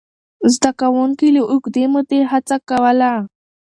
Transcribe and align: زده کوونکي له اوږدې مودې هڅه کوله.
زده 0.53 0.71
کوونکي 0.81 1.27
له 1.35 1.41
اوږدې 1.51 1.85
مودې 1.93 2.19
هڅه 2.31 2.57
کوله. 2.69 3.13